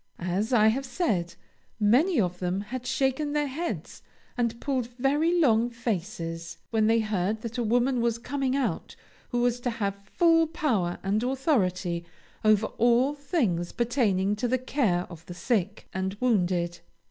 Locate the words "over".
12.43-12.65